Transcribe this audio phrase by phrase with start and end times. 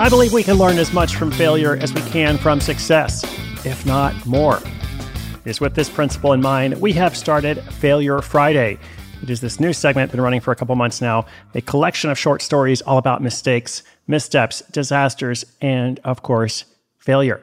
[0.00, 3.22] I believe we can learn as much from failure as we can from success,
[3.66, 4.56] if not more.
[5.44, 8.78] It is with this principle in mind we have started Failure Friday.
[9.22, 12.18] It is this new segment, been running for a couple months now, a collection of
[12.18, 16.64] short stories all about mistakes, missteps, disasters, and, of course,
[16.96, 17.42] failure.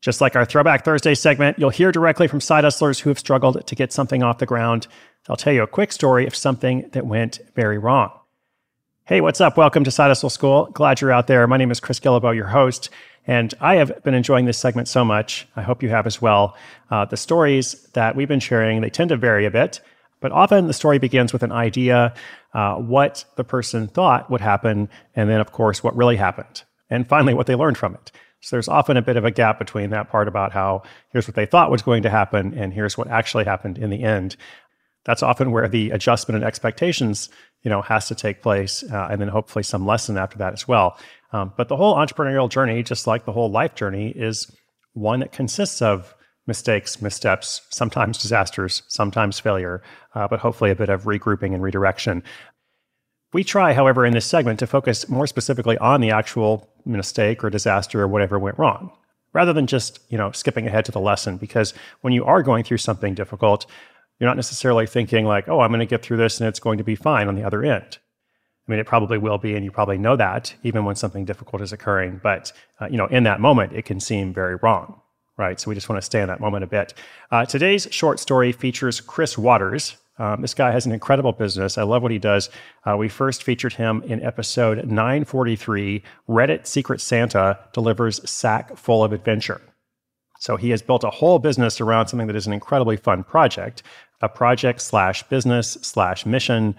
[0.00, 3.66] Just like our Throwback Thursday segment, you'll hear directly from side hustlers who have struggled
[3.66, 4.86] to get something off the ground.
[5.26, 8.17] They'll tell you a quick story of something that went very wrong.
[9.08, 9.56] Hey, what's up?
[9.56, 10.66] Welcome to Side Hustle School.
[10.74, 11.46] Glad you're out there.
[11.46, 12.90] My name is Chris Guillebeau, your host,
[13.26, 15.48] and I have been enjoying this segment so much.
[15.56, 16.54] I hope you have as well.
[16.90, 19.80] Uh, the stories that we've been sharing, they tend to vary a bit,
[20.20, 22.12] but often the story begins with an idea,
[22.52, 27.08] uh, what the person thought would happen, and then, of course, what really happened, and
[27.08, 28.12] finally, what they learned from it.
[28.40, 30.82] So there's often a bit of a gap between that part about how
[31.12, 34.02] here's what they thought was going to happen, and here's what actually happened in the
[34.02, 34.36] end.
[35.08, 37.30] That's often where the adjustment and expectations
[37.62, 40.68] you know has to take place uh, and then hopefully some lesson after that as
[40.68, 40.98] well.
[41.32, 44.54] Um, but the whole entrepreneurial journey just like the whole life journey is
[44.92, 46.14] one that consists of
[46.46, 49.82] mistakes missteps sometimes disasters sometimes failure
[50.14, 52.22] uh, but hopefully a bit of regrouping and redirection.
[53.32, 57.48] We try however in this segment to focus more specifically on the actual mistake or
[57.48, 58.92] disaster or whatever went wrong
[59.32, 61.38] rather than just you know skipping ahead to the lesson.
[61.38, 63.64] Because when you are going through something difficult
[64.18, 66.78] you're not necessarily thinking like, oh, I'm going to get through this and it's going
[66.78, 67.98] to be fine on the other end.
[68.66, 71.62] I mean, it probably will be, and you probably know that even when something difficult
[71.62, 72.20] is occurring.
[72.22, 75.00] But uh, you know, in that moment, it can seem very wrong,
[75.38, 75.58] right?
[75.58, 76.92] So we just want to stay in that moment a bit.
[77.30, 79.96] Uh, today's short story features Chris Waters.
[80.18, 81.78] Um, this guy has an incredible business.
[81.78, 82.50] I love what he does.
[82.84, 86.02] Uh, we first featured him in episode 943.
[86.28, 89.60] Reddit Secret Santa delivers sack full of adventure.
[90.38, 93.82] So he has built a whole business around something that is an incredibly fun project
[94.20, 96.74] a project slash business slash mission.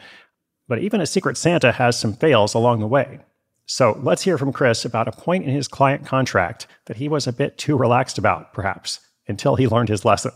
[0.67, 3.19] But even a Secret Santa has some fails along the way.
[3.65, 7.27] So let's hear from Chris about a point in his client contract that he was
[7.27, 10.31] a bit too relaxed about, perhaps, until he learned his lesson.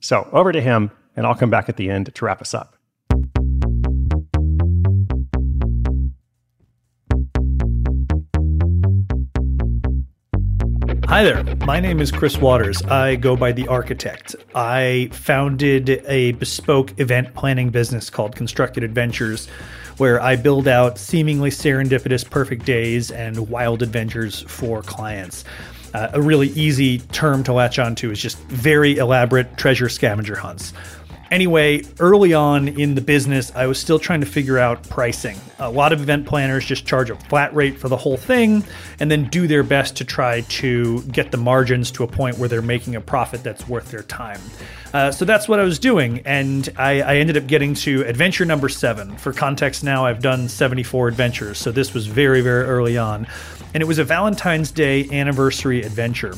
[0.00, 2.75] So over to him, and I'll come back at the end to wrap us up.
[11.16, 11.56] Hi there.
[11.64, 12.82] My name is Chris Waters.
[12.82, 14.36] I go by The Architect.
[14.54, 19.46] I founded a bespoke event planning business called Constructed Adventures,
[19.96, 25.46] where I build out seemingly serendipitous perfect days and wild adventures for clients.
[25.94, 30.74] Uh, a really easy term to latch onto is just very elaborate treasure scavenger hunts.
[31.30, 35.36] Anyway, early on in the business, I was still trying to figure out pricing.
[35.58, 38.62] A lot of event planners just charge a flat rate for the whole thing
[39.00, 42.48] and then do their best to try to get the margins to a point where
[42.48, 44.40] they're making a profit that's worth their time.
[44.94, 48.44] Uh, so that's what I was doing, and I, I ended up getting to adventure
[48.44, 49.16] number seven.
[49.16, 53.26] For context, now I've done 74 adventures, so this was very, very early on.
[53.74, 56.34] And it was a Valentine's Day anniversary adventure.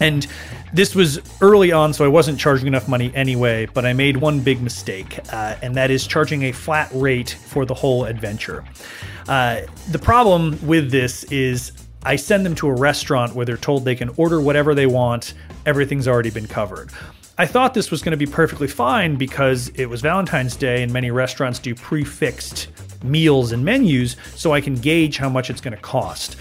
[0.00, 0.26] And
[0.72, 4.40] this was early on, so I wasn't charging enough money anyway, but I made one
[4.40, 8.64] big mistake, uh, and that is charging a flat rate for the whole adventure.
[9.26, 11.72] Uh, the problem with this is
[12.04, 15.34] I send them to a restaurant where they're told they can order whatever they want,
[15.66, 16.90] everything's already been covered.
[17.40, 20.92] I thought this was going to be perfectly fine because it was Valentine's Day and
[20.92, 22.66] many restaurants do prix fixe
[23.02, 26.36] meals and menus, so I can gauge how much it's going to cost.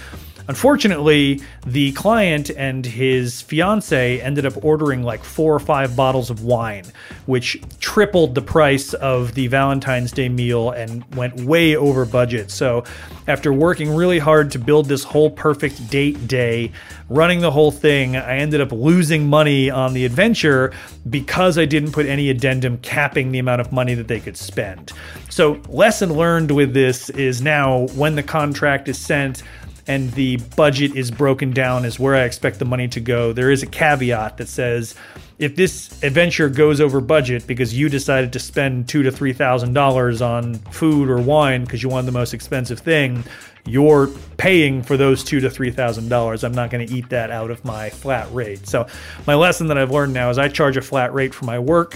[0.48, 6.44] Unfortunately, the client and his fiance ended up ordering like four or five bottles of
[6.44, 6.86] wine,
[7.26, 12.50] which tripled the price of the Valentine's Day meal and went way over budget.
[12.50, 12.86] So,
[13.28, 16.72] after working really hard to build this whole perfect date day,
[17.10, 20.72] running the whole thing, I ended up losing money on the adventure
[21.10, 24.94] because I didn't put any addendum capping the amount of money that they could spend.
[25.30, 29.44] So, lesson learned with this is now when the contract is sent,
[29.88, 33.52] and the budget is broken down as where I expect the money to go, there
[33.52, 34.96] is a caveat that says
[35.40, 39.74] if this adventure goes over budget because you decided to spend two to three thousand
[39.74, 43.24] dollars on food or wine because you wanted the most expensive thing,
[43.66, 44.08] you're
[44.38, 46.44] paying for those two to three thousand dollars.
[46.44, 48.68] I'm not going to eat that out of my flat rate.
[48.68, 48.88] So
[49.28, 51.96] my lesson that I've learned now is I charge a flat rate for my work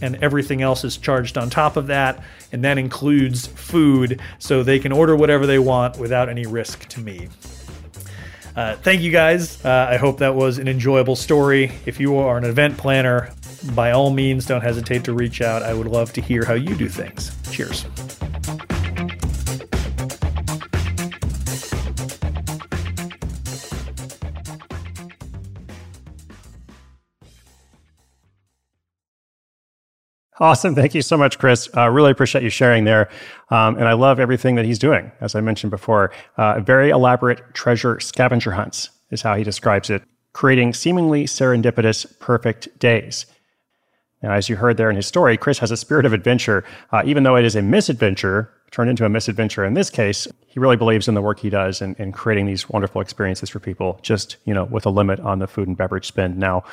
[0.00, 2.22] and everything else is charged on top of that.
[2.52, 7.00] And that includes food, so they can order whatever they want without any risk to
[7.00, 7.28] me.
[8.56, 9.64] Uh, thank you guys.
[9.64, 11.70] Uh, I hope that was an enjoyable story.
[11.86, 13.30] If you are an event planner,
[13.74, 15.62] by all means, don't hesitate to reach out.
[15.62, 17.30] I would love to hear how you do things.
[17.52, 17.86] Cheers.
[30.40, 30.74] Awesome.
[30.74, 31.68] Thank you so much, Chris.
[31.76, 33.08] Uh, really appreciate you sharing there.
[33.50, 35.10] Um, and I love everything that he's doing.
[35.20, 40.02] As I mentioned before, uh, very elaborate treasure scavenger hunts is how he describes it,
[40.32, 43.26] creating seemingly serendipitous perfect days.
[44.22, 46.64] Now, as you heard there in his story, Chris has a spirit of adventure.
[46.92, 50.60] Uh, even though it is a misadventure, turned into a misadventure in this case, he
[50.60, 53.98] really believes in the work he does and in, creating these wonderful experiences for people,
[54.02, 56.64] just, you know, with a limit on the food and beverage spend now.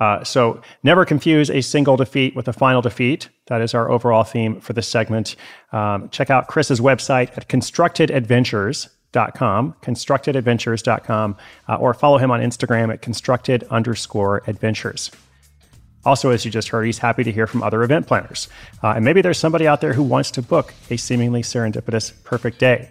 [0.00, 3.28] Uh, so never confuse a single defeat with a final defeat.
[3.46, 5.36] That is our overall theme for this segment.
[5.72, 11.36] Um, check out Chris's website at constructedadventures.com, constructedadventures.com,
[11.68, 15.10] uh, or follow him on Instagram at constructed underscore adventures.
[16.04, 18.48] Also, as you just heard, he's happy to hear from other event planners.
[18.82, 22.58] Uh, and maybe there's somebody out there who wants to book a seemingly serendipitous perfect
[22.58, 22.90] day.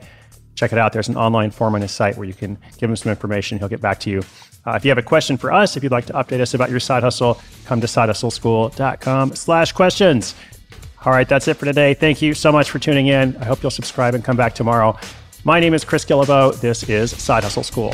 [0.63, 0.93] Check it out.
[0.93, 3.59] There's an online form on his site where you can give him some information.
[3.59, 4.23] He'll get back to you.
[4.65, 6.69] Uh, if you have a question for us, if you'd like to update us about
[6.69, 10.35] your side hustle, come to sidehustleschool.com slash questions.
[11.05, 11.95] All right, that's it for today.
[11.95, 13.35] Thank you so much for tuning in.
[13.41, 14.97] I hope you'll subscribe and come back tomorrow.
[15.43, 16.57] My name is Chris Guillebeau.
[16.61, 17.93] This is Side Hustle School.